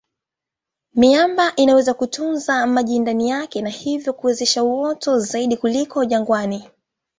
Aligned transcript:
Miamba 0.95 1.55
inaweza 1.55 1.93
kutunza 1.93 2.67
maji 2.67 2.99
ndani 2.99 3.29
yake 3.29 3.61
na 3.61 3.69
hivyo 3.69 4.13
kuwezesha 4.13 4.63
uoto 4.63 5.19
zaidi 5.19 5.57
kuliko 5.57 6.05
jangwani. 6.05 6.67